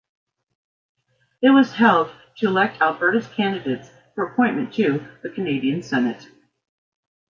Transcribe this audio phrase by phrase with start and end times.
[1.43, 6.27] It was held to elect Alberta's candidates for appointment to the Canadian Senate.